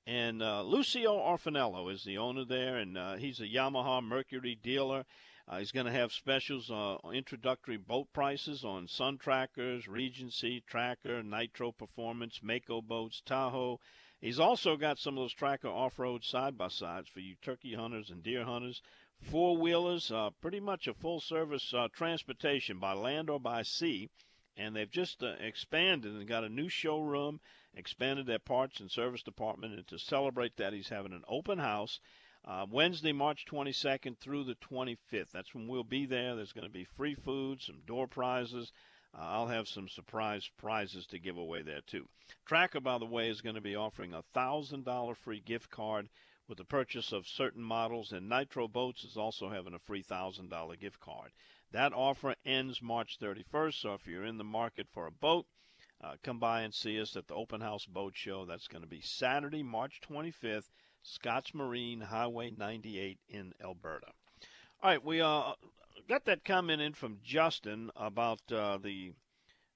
[0.07, 5.05] And uh, Lucio Orfanello is the owner there, and uh, he's a Yamaha Mercury dealer.
[5.45, 11.21] Uh, he's going to have specials, uh, introductory boat prices on Sun Trackers, Regency, Tracker,
[11.21, 13.79] Nitro Performance, Mako boats, Tahoe,
[14.19, 18.43] He's also got some of those tracker off-road side-by-sides for you turkey hunters and deer
[18.43, 18.81] hunters
[19.21, 24.09] four wheelers, uh, pretty much a full service uh, transportation by land or by sea.
[24.55, 27.39] And they've just uh, expanded and got a new showroom,
[27.73, 29.73] expanded their parts and service department.
[29.73, 31.99] And to celebrate that, he's having an open house
[32.45, 35.31] uh, Wednesday, March 22nd through the 25th.
[35.31, 36.35] That's when we'll be there.
[36.35, 38.71] There's going to be free food, some door prizes.
[39.17, 42.07] Uh, I'll have some surprise prizes to give away there, too.
[42.45, 46.09] Tracker, by the way, is going to be offering a $1,000 free gift card
[46.47, 50.79] with the purchase of certain models, and Nitro Boats is also having a free $1,000
[50.79, 51.31] gift card.
[51.71, 55.45] That offer ends March 31st, so if you're in the market for a boat,
[55.99, 58.45] uh, come by and see us at the Open House Boat Show.
[58.45, 60.69] That's going to be Saturday, March 25th,
[61.01, 64.11] Scotts Marine Highway 98 in Elberta.
[64.81, 65.53] All right, we uh,
[66.07, 69.13] got that comment in from Justin about uh, the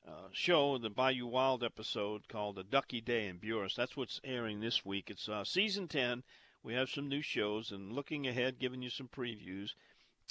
[0.07, 4.61] uh, show, the Bayou Wild episode called "The Ducky Day in Buras." That's what's airing
[4.61, 5.09] this week.
[5.09, 6.23] It's uh, season 10.
[6.63, 9.71] We have some new shows and looking ahead, giving you some previews.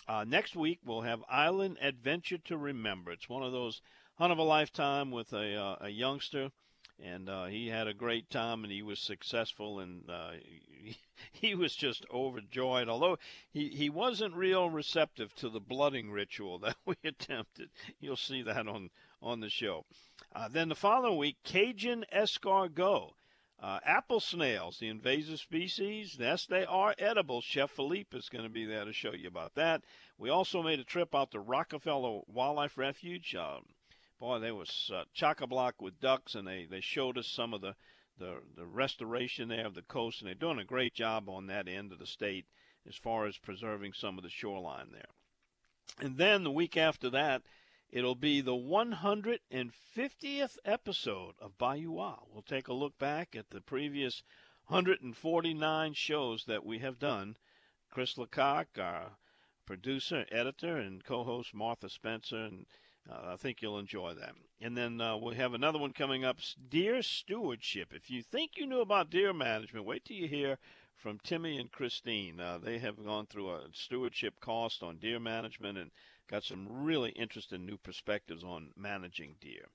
[0.08, 3.10] Uh, next week we'll have Island Adventure to Remember.
[3.10, 3.82] It's one of those
[4.14, 6.50] hunt of a lifetime with a uh, a youngster,
[7.02, 10.32] and uh, he had a great time and he was successful and uh,
[10.68, 10.96] he,
[11.32, 12.88] he was just overjoyed.
[12.88, 13.18] Although
[13.50, 17.70] he he wasn't real receptive to the blooding ritual that we attempted.
[18.00, 18.90] You'll see that on
[19.22, 19.84] on the show.
[20.34, 23.12] Uh, then the following week, Cajun escargot.
[23.62, 27.42] Uh, apple snails, the invasive species, yes, they are edible.
[27.42, 29.82] Chef Philippe is going to be there to show you about that.
[30.16, 33.34] We also made a trip out to Rockefeller Wildlife Refuge.
[34.20, 37.52] Boy, there was uh, chock a block with ducks, and they, they showed us some
[37.52, 37.74] of the,
[38.18, 41.66] the, the restoration there of the coast, and they're doing a great job on that
[41.66, 42.46] end of the state
[42.86, 45.10] as far as preserving some of the shoreline there.
[45.98, 47.42] And then the week after that,
[47.92, 52.28] It'll be the 150th episode of Bayou Wild.
[52.32, 54.22] We'll take a look back at the previous
[54.66, 57.36] 149 shows that we have done.
[57.90, 59.18] Chris Lecoq, our
[59.66, 62.66] producer, editor, and co-host Martha Spencer, and
[63.10, 64.34] uh, I think you'll enjoy that.
[64.60, 67.92] And then uh, we'll have another one coming up, Deer Stewardship.
[67.92, 70.58] If you think you knew about deer management, wait till you hear
[70.96, 72.38] from Timmy and Christine.
[72.38, 75.90] Uh, they have gone through a stewardship cost on deer management and
[76.30, 79.66] Got some really interesting new perspectives on managing deer.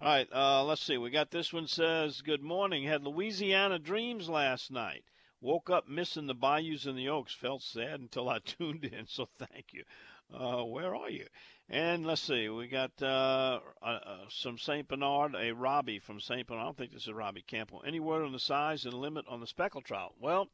[0.00, 0.96] All right, uh, let's see.
[0.96, 2.84] We got this one says, Good morning.
[2.84, 5.04] Had Louisiana dreams last night.
[5.42, 7.34] Woke up missing the bayous and the oaks.
[7.34, 9.84] Felt sad until I tuned in, so thank you.
[10.32, 11.26] Uh, where are you?
[11.68, 14.86] And let's see, we got uh, uh, uh some St.
[14.86, 16.46] Bernard, a Robbie from St.
[16.46, 16.62] Bernard.
[16.62, 17.82] I don't think this is Robbie Campbell.
[17.86, 20.14] Any word on the size and limit on the speckle trout?
[20.20, 20.48] Well,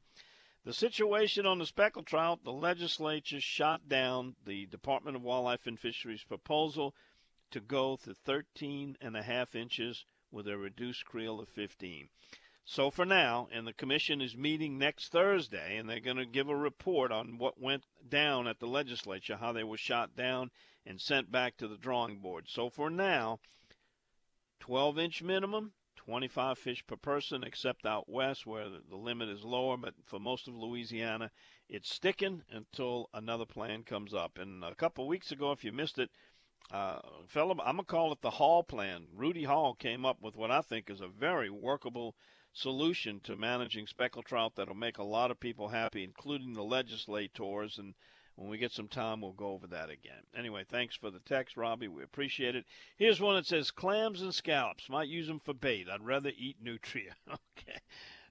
[0.65, 5.81] the situation on the speckle trout, the legislature shot down the Department of Wildlife and
[5.81, 6.95] Fisheries proposal
[7.51, 12.09] to go to 13 and a half inches with a reduced creel of 15.
[12.73, 16.49] So for now, and the commission is meeting next Thursday, and they're going to give
[16.49, 20.53] a report on what went down at the legislature, how they were shot down
[20.87, 22.49] and sent back to the drawing board.
[22.49, 23.41] So for now,
[24.61, 29.77] 12 inch minimum, 25 fish per person, except out west where the limit is lower.
[29.77, 31.33] But for most of Louisiana,
[31.69, 34.39] it's sticking until another plan comes up.
[34.39, 36.11] And a couple weeks ago, if you missed it,
[36.71, 39.09] uh, fellow, I'm gonna call it the Hall plan.
[39.13, 42.15] Rudy Hall came up with what I think is a very workable
[42.53, 47.79] solution to managing speckled trout that'll make a lot of people happy, including the legislators
[47.79, 47.95] and
[48.41, 50.23] when we get some time, we'll go over that again.
[50.35, 51.89] Anyway, thanks for the text, Robbie.
[51.89, 52.65] We appreciate it.
[52.97, 54.89] Here's one that says clams and scallops.
[54.89, 55.89] Might use them for bait.
[55.91, 57.15] I'd rather eat nutria.
[57.29, 57.79] okay.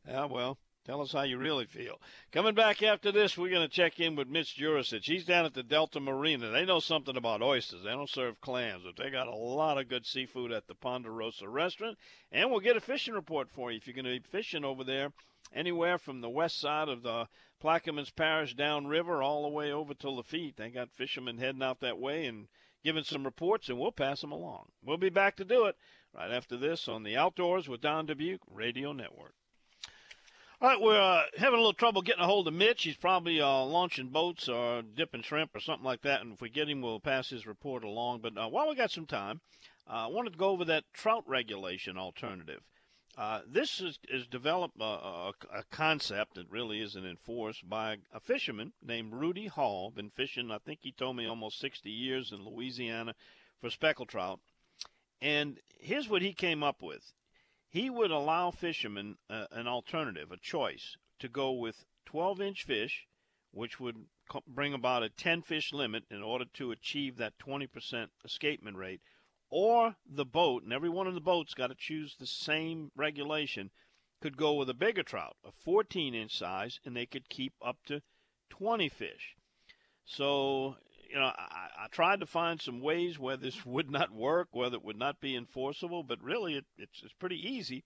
[0.07, 1.99] Yeah, well, tell us how you really feel.
[2.31, 5.05] Coming back after this, we're going to check in with Mitch Jurisich.
[5.05, 6.49] He's down at the Delta Marina.
[6.49, 7.83] They know something about oysters.
[7.83, 11.47] They don't serve clams, but they got a lot of good seafood at the Ponderosa
[11.47, 11.97] restaurant.
[12.31, 14.83] And we'll get a fishing report for you if you're going to be fishing over
[14.83, 15.11] there
[15.53, 17.27] anywhere from the west side of the
[17.61, 20.57] Plaquemines Parish downriver all the way over to Lafitte.
[20.57, 22.47] They got fishermen heading out that way and
[22.83, 24.69] giving some reports, and we'll pass them along.
[24.83, 25.75] We'll be back to do it
[26.13, 29.33] right after this on the Outdoors with Don Dubuque Radio Network.
[30.61, 32.83] All right, we're uh, having a little trouble getting a hold of Mitch.
[32.83, 36.19] He's probably uh, launching boats or dipping shrimp or something like that.
[36.19, 38.19] And if we get him, we'll pass his report along.
[38.19, 39.39] But uh, while we got some time,
[39.89, 42.59] uh, I wanted to go over that trout regulation alternative.
[43.17, 48.19] Uh, this is, is developed uh, a, a, concept that really isn't enforced by a
[48.19, 49.91] fisherman named Rudy Hall.
[49.91, 53.15] Been fishing, I think he told me, almost 60 years in Louisiana
[53.61, 54.41] for speckled trout.
[55.21, 57.13] And here's what he came up with.
[57.69, 63.07] He would allow fishermen uh, an alternative, a choice, to go with 12 inch fish,
[63.51, 68.09] which would co- bring about a 10 fish limit in order to achieve that 20%
[68.25, 69.01] escapement rate
[69.51, 73.71] or the boat, and every one of the boats got to choose the same regulation,
[74.21, 77.77] could go with a bigger trout, a 14 inch size, and they could keep up
[77.85, 78.01] to
[78.49, 79.35] 20 fish.
[80.05, 80.75] So,
[81.09, 84.75] you know, I, I tried to find some ways where this would not work, whether
[84.75, 87.83] it would not be enforceable, but really it, it's, it's pretty easy.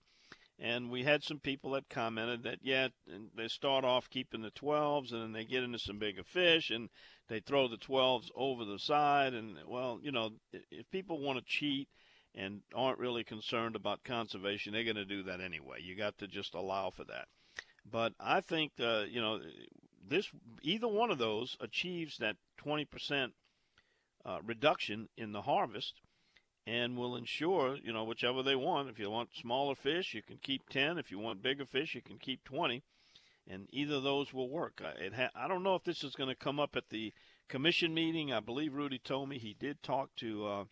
[0.58, 2.88] And we had some people that commented that, yeah,
[3.36, 6.90] they start off keeping the 12s and then they get into some bigger fish and
[7.28, 9.34] they throw the 12s over the side.
[9.34, 11.88] And, well, you know, if people want to cheat
[12.36, 15.78] and aren't really concerned about conservation, they're going to do that anyway.
[15.82, 17.26] You got to just allow for that.
[17.90, 19.40] But I think, uh, you know,
[20.08, 20.30] this
[20.62, 23.32] either one of those achieves that 20%
[24.24, 26.00] uh, reduction in the harvest
[26.66, 28.88] and will ensure, you know, whichever they want.
[28.88, 30.98] If you want smaller fish, you can keep 10.
[30.98, 32.82] If you want bigger fish, you can keep 20.
[33.46, 34.80] And either of those will work.
[34.98, 37.12] It ha- I don't know if this is going to come up at the
[37.48, 38.32] commission meeting.
[38.32, 40.64] I believe Rudy told me he did talk to uh,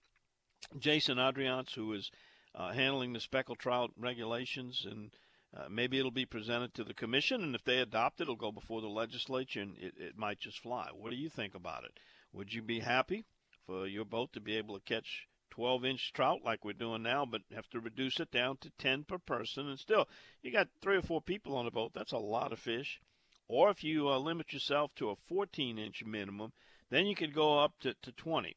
[0.79, 2.11] Jason Adriance, who is
[2.55, 5.11] uh, handling the speckled trout regulations, and
[5.57, 7.43] uh, maybe it'll be presented to the commission.
[7.43, 10.61] And if they adopt it, it'll go before the legislature, and it, it might just
[10.61, 10.88] fly.
[10.93, 11.99] What do you think about it?
[12.33, 13.25] Would you be happy
[13.67, 17.27] for your boat to be able to catch 12 inch trout like we're doing now,
[17.27, 19.69] but have to reduce it down to 10 per person.
[19.69, 20.09] And still,
[20.43, 21.93] you got three or four people on the boat.
[21.95, 23.01] That's a lot of fish.
[23.49, 26.55] Or if you uh, limit yourself to a 14 inch minimum,
[26.88, 28.57] then you could go up to, to 20.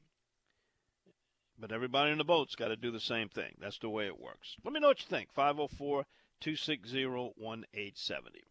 [1.58, 3.56] But everybody in the boat's got to do the same thing.
[3.60, 4.56] That's the way it works.
[4.64, 5.34] Let me know what you think.
[5.34, 6.06] 504
[6.42, 8.44] 260 1870.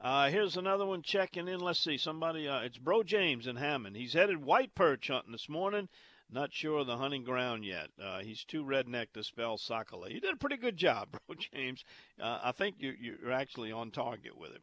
[0.00, 1.60] Uh, here's another one checking in.
[1.60, 1.96] Let's see.
[1.96, 3.96] Somebody, uh, it's Bro James in Hammond.
[3.96, 5.88] He's headed white perch hunting this morning.
[6.28, 7.90] Not sure of the hunting ground yet.
[8.02, 10.10] Uh, he's too redneck to spell Sakale.
[10.10, 11.84] You did a pretty good job, bro, James.
[12.18, 14.62] Uh, I think you, you're actually on target with it.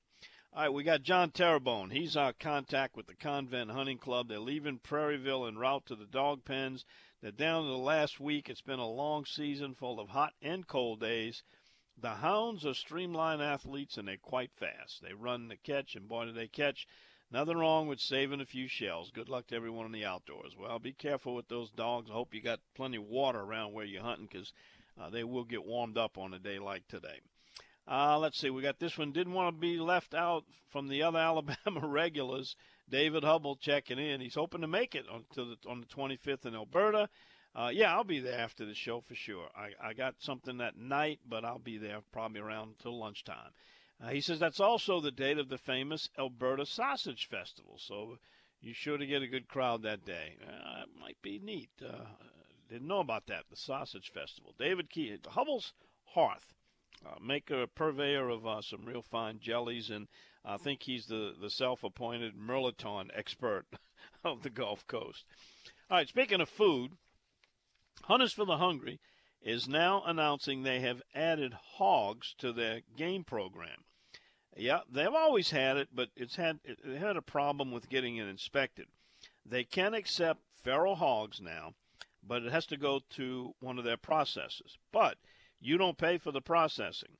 [0.51, 1.91] All right, we got John Terrebonne.
[1.91, 4.27] He's our contact with the Convent Hunting Club.
[4.27, 6.85] They're leaving Prairieville en route to the dog pens.
[7.21, 8.49] They're down to the last week.
[8.49, 11.43] It's been a long season full of hot and cold days.
[12.01, 15.01] The hounds are streamline athletes and they're quite fast.
[15.01, 16.87] They run the catch, and boy, do they catch.
[17.31, 19.11] Nothing wrong with saving a few shells.
[19.11, 20.55] Good luck to everyone in the outdoors.
[20.57, 22.09] Well, be careful with those dogs.
[22.09, 24.53] I hope you got plenty of water around where you're hunting because
[24.99, 27.19] uh, they will get warmed up on a day like today.
[27.87, 28.49] Uh, let's see.
[28.49, 29.11] We got this one.
[29.11, 32.55] Didn't want to be left out from the other Alabama regulars.
[32.89, 34.21] David Hubble checking in.
[34.21, 37.09] He's hoping to make it on, to the, on the 25th in Elberta.
[37.59, 39.49] Uh, yeah, I'll be there after the show for sure.
[39.53, 43.51] I, I got something that night, but I'll be there probably around till lunchtime.
[44.01, 48.17] Uh, he says that's also the date of the famous Elberta Sausage Festival, so
[48.61, 50.37] you're sure to get a good crowd that day.
[50.41, 51.69] Uh, it might be neat.
[51.85, 52.05] Uh,
[52.69, 54.55] didn't know about that, the Sausage Festival.
[54.57, 55.73] David Key, Hubble's
[56.05, 56.53] Hearth,
[57.05, 60.07] uh, maker, purveyor of uh, some real fine jellies, and
[60.45, 63.65] I think he's the, the self appointed Mirliton expert
[64.23, 65.25] of the Gulf Coast.
[65.91, 66.93] All right, speaking of food,
[68.03, 68.99] Hunters for the Hungry
[69.41, 73.85] is now announcing they have added hogs to their game program.
[74.57, 78.27] Yeah, they've always had it, but it's had it had a problem with getting it
[78.27, 78.87] inspected.
[79.45, 81.75] They can accept feral hogs now,
[82.21, 84.77] but it has to go to one of their processors.
[84.91, 85.17] But
[85.59, 87.17] you don't pay for the processing.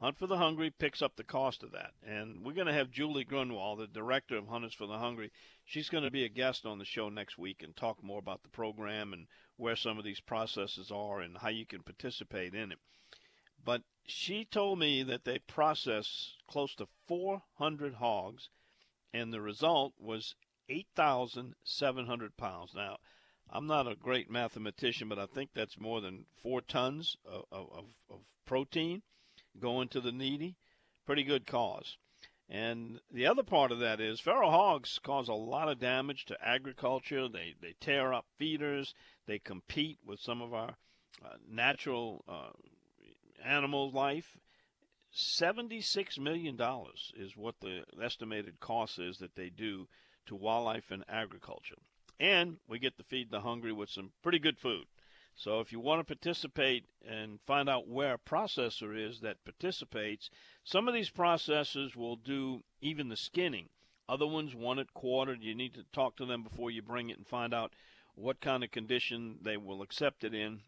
[0.00, 1.92] Hunt for the Hungry picks up the cost of that.
[2.02, 5.30] And we're going to have Julie Grunwald, the director of Hunters for the Hungry.
[5.66, 8.42] She's going to be a guest on the show next week and talk more about
[8.42, 9.26] the program and
[9.60, 12.78] where some of these processes are and how you can participate in it.
[13.62, 18.48] But she told me that they processed close to 400 hogs,
[19.12, 20.34] and the result was
[20.70, 22.74] 8,700 pounds.
[22.74, 22.98] Now,
[23.50, 27.84] I'm not a great mathematician, but I think that's more than four tons of, of,
[28.08, 29.02] of protein
[29.58, 30.56] going to the needy.
[31.04, 31.98] Pretty good cause.
[32.48, 36.44] And the other part of that is feral hogs cause a lot of damage to
[36.44, 37.28] agriculture.
[37.28, 38.92] They, they tear up feeders.
[39.30, 40.74] They compete with some of our
[41.24, 42.50] uh, natural uh,
[43.44, 44.36] animal life.
[45.16, 46.58] $76 million
[47.16, 49.86] is what the estimated cost is that they do
[50.26, 51.76] to wildlife and agriculture.
[52.18, 54.86] And we get to feed the hungry with some pretty good food.
[55.36, 60.28] So if you want to participate and find out where a processor is that participates,
[60.64, 63.68] some of these processors will do even the skinning.
[64.08, 65.40] Other ones want it quartered.
[65.40, 67.74] You need to talk to them before you bring it and find out
[68.20, 70.60] what kind of condition they will accept it in.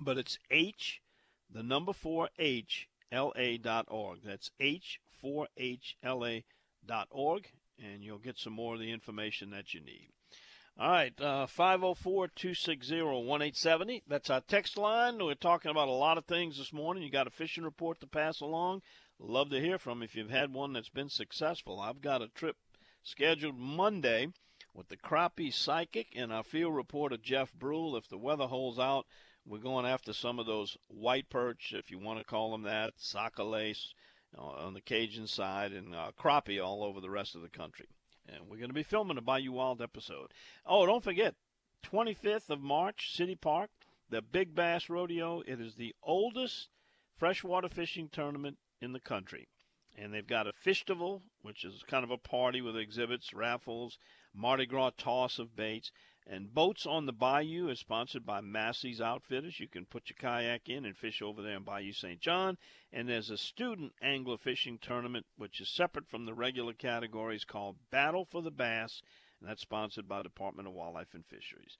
[0.00, 1.02] But it's H
[1.50, 4.20] the number 4HLA dot org.
[4.24, 6.44] That's H4HLA
[6.86, 7.48] dot org,
[7.78, 10.08] and you'll get some more of the information that you need.
[10.78, 14.02] All right, uh, 504 260 1870.
[14.08, 15.18] That's our text line.
[15.18, 17.02] We're talking about a lot of things this morning.
[17.02, 18.80] You got a fishing report to pass along?
[19.18, 21.78] Love to hear from if you've had one that's been successful.
[21.78, 22.56] I've got a trip
[23.02, 24.28] scheduled Monday
[24.74, 27.96] with the crappie psychic and our field reporter Jeff Brule.
[27.96, 29.06] If the weather holds out,
[29.46, 32.94] we're going after some of those white perch, if you want to call them that,
[32.96, 33.78] sac-a-lait
[34.38, 37.88] uh, on the Cajun side, and uh, crappie all over the rest of the country.
[38.28, 40.32] And we're going to be filming a Bayou Wild episode.
[40.64, 41.34] Oh, don't forget,
[41.82, 43.70] 25th of March, City Park,
[44.08, 45.42] the Big Bass Rodeo.
[45.46, 46.68] It is the oldest
[47.16, 49.48] freshwater fishing tournament in the country.
[49.98, 53.98] And they've got a festival, which is kind of a party with exhibits, raffles,
[54.34, 55.92] Mardi Gras toss of baits.
[56.26, 59.58] And Boats on the Bayou is sponsored by Massey's Outfitters.
[59.58, 62.20] You can put your kayak in and fish over there in Bayou St.
[62.20, 62.56] John.
[62.92, 67.76] And there's a student angler fishing tournament, which is separate from the regular categories called
[67.90, 69.02] Battle for the Bass.
[69.40, 71.76] And that's sponsored by Department of Wildlife and Fisheries.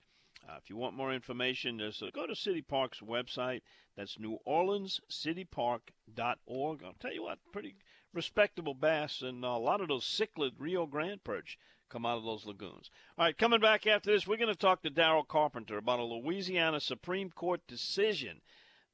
[0.47, 3.61] Uh, if you want more information, just uh, go to City Park's website.
[3.95, 6.83] That's NewOrleansCityPark.org.
[6.83, 7.75] I'll tell you what, pretty
[8.13, 11.57] respectable bass and a lot of those cichlid Rio Grande perch
[11.93, 12.89] come out of those lagoons.
[13.19, 16.03] All right, coming back after this, we're going to talk to Daryl Carpenter about a
[16.03, 18.41] Louisiana Supreme Court decision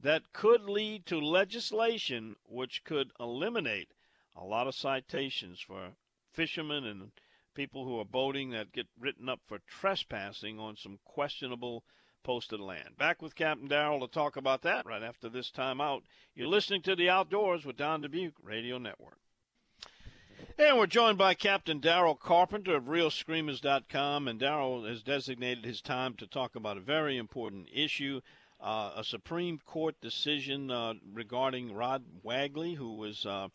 [0.01, 3.93] that could lead to legislation which could eliminate
[4.35, 5.91] a lot of citations for
[6.33, 7.12] fishermen and
[7.55, 11.85] people who are boating that get written up for trespassing on some questionable
[12.23, 12.97] posted land.
[12.97, 16.03] Back with Captain Daryl to talk about that right after this time out.
[16.35, 19.19] You're listening to The Outdoors with Don Dubuc Radio Network.
[20.60, 24.28] And we're joined by Captain Daryl Carpenter of ReelScreamers.com.
[24.28, 28.19] And Daryl has designated his time to talk about a very important issue
[28.62, 33.26] uh, a Supreme Court decision uh, regarding Rod Wagley, who was.
[33.26, 33.48] Uh,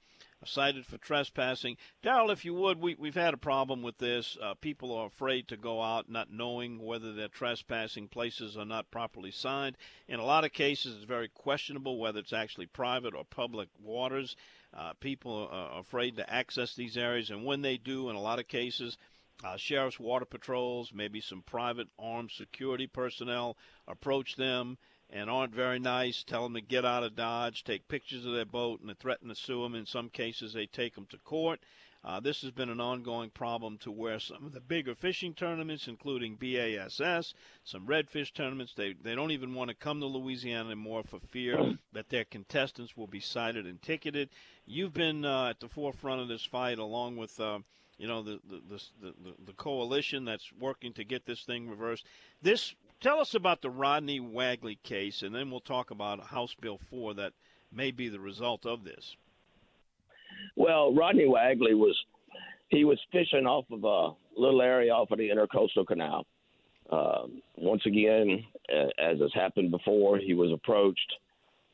[0.46, 1.74] cited for trespassing.
[2.02, 4.36] Daryl, if you would, we, we've had a problem with this.
[4.42, 8.08] Uh, people are afraid to go out not knowing whether they're trespassing.
[8.08, 9.78] Places are not properly signed.
[10.06, 14.36] In a lot of cases, it's very questionable whether it's actually private or public waters.
[14.76, 18.40] Uh, people are afraid to access these areas, and when they do, in a lot
[18.40, 18.96] of cases,
[19.44, 23.56] uh, sheriff's water patrols, maybe some private armed security personnel
[23.86, 24.78] approach them
[25.10, 28.44] and aren't very nice, tell them to get out of Dodge, take pictures of their
[28.44, 29.74] boat, and threaten to sue them.
[29.74, 31.60] In some cases, they take them to court.
[32.04, 35.88] Uh, this has been an ongoing problem to where some of the bigger fishing tournaments,
[35.88, 37.32] including BASS,
[37.64, 41.78] some redfish tournaments, they, they don't even want to come to Louisiana anymore for fear
[41.94, 44.28] that their contestants will be cited and ticketed.
[44.66, 47.40] You've been uh, at the forefront of this fight along with.
[47.40, 47.60] Uh,
[47.96, 48.60] you know the the,
[49.00, 52.04] the the the coalition that's working to get this thing reversed.
[52.42, 56.80] This tell us about the Rodney Wagley case, and then we'll talk about House Bill
[56.90, 57.34] 4 that
[57.70, 59.16] may be the result of this.
[60.56, 61.96] Well, Rodney Wagley was
[62.68, 66.26] he was fishing off of a little area off of the Intercoastal Canal.
[66.90, 68.44] Um, once again,
[68.98, 71.12] as has happened before, he was approached.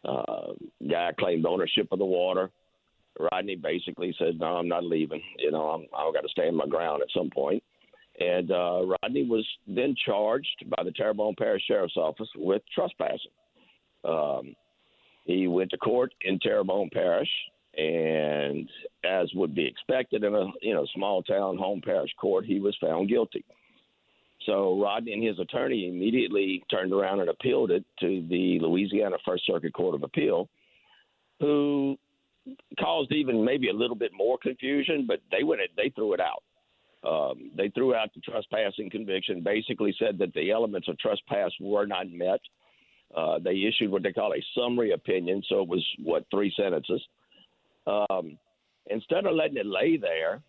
[0.04, 0.52] Uh,
[0.88, 2.50] guy claimed ownership of the water.
[3.18, 5.22] Rodney basically said, "No, I'm not leaving.
[5.38, 7.62] You know, I'm, I've got to stand my ground at some point."
[8.18, 13.30] And uh, Rodney was then charged by the Terrebonne Parish Sheriff's Office with trespassing.
[14.04, 14.54] Um,
[15.24, 17.30] he went to court in Terrebonne Parish,
[17.76, 18.68] and
[19.04, 22.76] as would be expected in a you know small town home parish court, he was
[22.80, 23.44] found guilty.
[24.46, 29.44] So Rodney and his attorney immediately turned around and appealed it to the Louisiana First
[29.46, 30.48] Circuit Court of Appeal,
[31.38, 31.96] who
[32.78, 36.42] caused even maybe a little bit more confusion, but they went they threw it out.
[37.02, 41.87] Um, they threw out the trespassing conviction, basically said that the elements of trespass were
[41.87, 42.40] not met.
[43.16, 47.00] Uh, they issued what they call a summary opinion, so it was, what, three sentences.
[47.90, 48.38] Um,
[48.88, 50.40] instead of letting it lay there,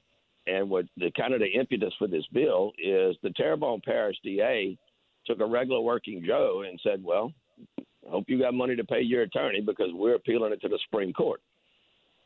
[0.48, 4.78] and what the kind of the impetus for this bill is the Terrebonne Parish DA
[5.26, 7.32] took a regular working Joe and said, well,
[7.78, 10.80] I hope you got money to pay your attorney because we're appealing it to the
[10.86, 11.42] Supreme Court.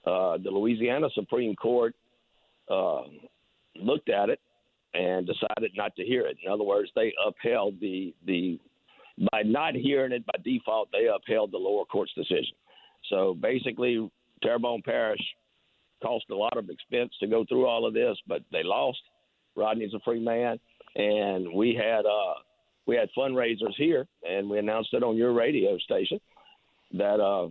[0.06, 1.93] Uh, the Louisiana Supreme Court
[2.71, 3.01] uh,
[3.75, 4.39] looked at it
[4.93, 6.38] and decided not to hear it.
[6.45, 8.60] In other words, they upheld the the
[9.32, 12.56] by not hearing it by default, they upheld the lower court's decision.
[13.10, 14.10] So basically,
[14.45, 15.21] Terrebonne Parish
[16.03, 18.99] cost a lot of expense to go through all of this, but they lost.
[19.55, 20.60] Rodney's a free man,
[20.95, 22.36] and we had uh,
[22.86, 26.19] we had fundraisers here, and we announced it on your radio station
[26.93, 27.47] that uh,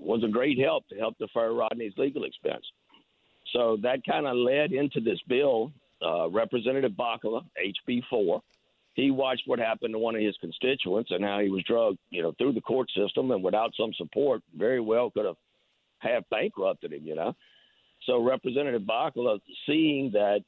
[0.00, 2.64] was a great help to help defer Rodney's legal expense.
[3.52, 5.72] So that kind of led into this bill.
[6.02, 7.42] Uh, Representative Bachila,
[7.90, 8.40] HB4,
[8.94, 12.22] he watched what happened to one of his constituents and how he was drugged, you
[12.22, 15.36] know, through the court system and without some support, very well could have
[16.00, 17.34] have bankrupted him, you know.
[18.06, 20.40] So Representative Bachila, seeing that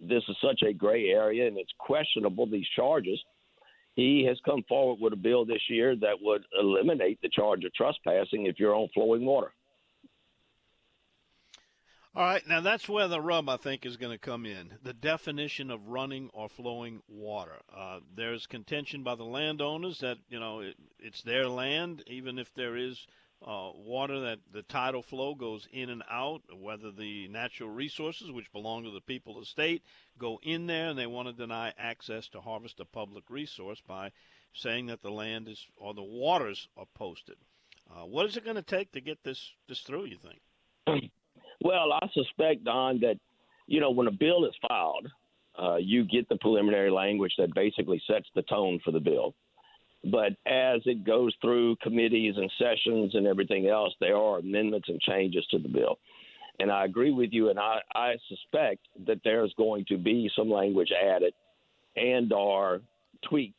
[0.00, 3.20] this is such a gray area and it's questionable these charges,
[3.94, 7.74] he has come forward with a bill this year that would eliminate the charge of
[7.74, 9.52] trespassing if you're on flowing water.
[12.12, 14.72] All right, now that's where the rub I think is going to come in.
[14.82, 17.60] The definition of running or flowing water.
[17.72, 22.52] Uh, there's contention by the landowners that you know it, it's their land, even if
[22.54, 23.06] there is
[23.46, 28.52] uh, water that the tidal flow goes in and out, whether the natural resources, which
[28.52, 29.82] belong to the people of the state,
[30.18, 34.10] go in there and they want to deny access to harvest a public resource by
[34.54, 37.36] saying that the land is or the waters are posted.
[37.90, 40.04] Uh, what is it going to take to get this this through?
[40.04, 41.10] You think?
[41.62, 43.18] Well, I suspect, Don, that
[43.66, 45.08] you know when a bill is filed,
[45.60, 49.34] uh, you get the preliminary language that basically sets the tone for the bill.
[50.04, 55.00] But as it goes through committees and sessions and everything else, there are amendments and
[55.00, 55.98] changes to the bill.
[56.58, 60.50] And I agree with you, and I, I suspect that there's going to be some
[60.50, 61.32] language added
[61.96, 62.80] and are
[63.28, 63.54] tweaked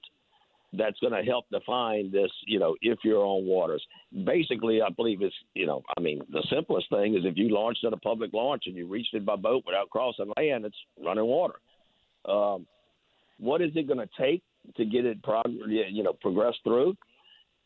[0.74, 3.84] that's going to help define this, you know, if you're on waters.
[4.26, 7.84] Basically, I believe it's, you know, I mean, the simplest thing is if you launched
[7.84, 11.26] at a public launch and you reached it by boat without crossing land, it's running
[11.26, 11.56] water.
[12.26, 12.66] Um,
[13.38, 14.44] what is it going to take
[14.78, 16.96] to get it, prog- you know, progress through?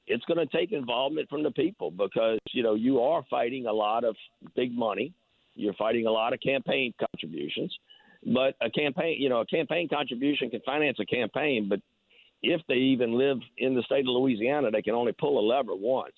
[0.07, 3.73] It's going to take involvement from the people because you know you are fighting a
[3.73, 4.15] lot of
[4.55, 5.13] big money.
[5.55, 7.73] You're fighting a lot of campaign contributions,
[8.33, 11.79] but a campaign, you know, a campaign contribution can finance a campaign, but
[12.43, 15.75] if they even live in the state of Louisiana, they can only pull a lever
[15.75, 16.13] once.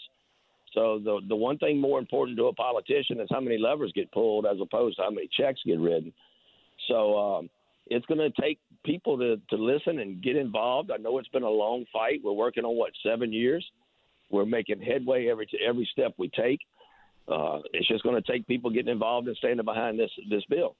[0.73, 4.11] So the the one thing more important to a politician is how many levers get
[4.11, 6.13] pulled as opposed to how many checks get written.
[6.87, 7.49] So um,
[7.89, 10.91] it's going to take people to, to listen and get involved.
[10.91, 12.21] I know it's been a long fight.
[12.23, 13.65] We're working on what seven years.
[14.29, 16.59] We're making headway every every step we take.
[17.27, 20.75] Uh, it's just going to take people getting involved and standing behind this this bill.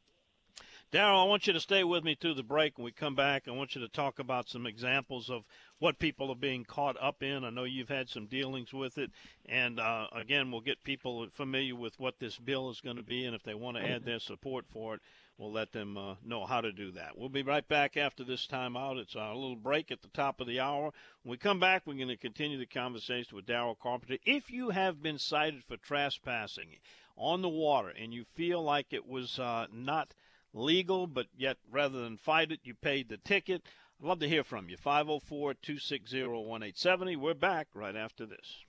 [0.89, 2.78] Daryl, I want you to stay with me through the break.
[2.78, 5.43] When we come back, I want you to talk about some examples of
[5.80, 7.43] what people are being caught up in.
[7.43, 9.12] I know you've had some dealings with it.
[9.47, 13.26] And uh, again, we'll get people familiar with what this bill is going to be.
[13.26, 15.01] And if they want to add their support for it,
[15.38, 17.18] we'll let them uh, know how to do that.
[17.18, 18.98] We'll be right back after this time out.
[18.98, 20.92] It's our little break at the top of the hour.
[21.24, 24.18] When we come back, we're going to continue the conversation with Daryl Carpenter.
[24.26, 26.78] If you have been cited for trespassing
[27.16, 30.14] on the water and you feel like it was uh, not–
[30.54, 33.64] legal, but yet rather than fight it, you paid the ticket.
[34.00, 34.78] I'd love to hear from you.
[34.78, 37.16] 504 260 1870.
[37.16, 38.66] We're back right after this.